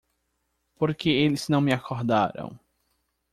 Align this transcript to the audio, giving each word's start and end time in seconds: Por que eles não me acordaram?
Por 0.79 0.95
que 0.95 1.11
eles 1.11 1.47
não 1.47 1.61
me 1.61 1.71
acordaram? 1.71 2.59